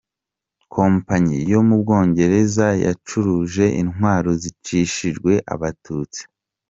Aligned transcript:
Kompanyi 0.73 1.37
yo 1.51 1.61
mu 1.67 1.75
Bwongereza 1.81 2.67
yacuruje 2.85 3.65
intwaro 3.81 4.31
zicishijwe 4.41 5.31
Abatutsi. 5.53 6.21